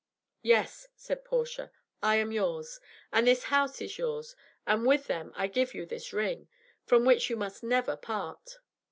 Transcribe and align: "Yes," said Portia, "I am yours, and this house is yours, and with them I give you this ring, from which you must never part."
"Yes," 0.41 0.87
said 0.95 1.23
Portia, 1.23 1.69
"I 2.01 2.15
am 2.15 2.31
yours, 2.31 2.79
and 3.13 3.27
this 3.27 3.43
house 3.53 3.79
is 3.83 3.99
yours, 3.99 4.35
and 4.65 4.83
with 4.83 5.05
them 5.05 5.31
I 5.35 5.45
give 5.45 5.75
you 5.75 5.85
this 5.85 6.11
ring, 6.11 6.47
from 6.87 7.05
which 7.05 7.29
you 7.29 7.35
must 7.37 7.61
never 7.61 7.95
part." 7.95 8.57